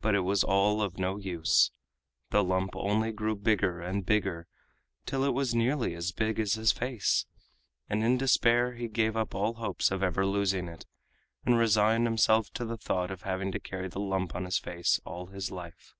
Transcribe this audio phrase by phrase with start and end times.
[0.00, 1.70] But it was all of no use.
[2.30, 4.46] The lump only grew bigger and bigger
[5.04, 7.26] till it was nearly as big as his face,
[7.86, 10.86] and in despair he gave up all hopes of ever losing it,
[11.44, 14.98] and resigned himself to the thought of having to carry the lump on his face
[15.04, 15.92] all his life.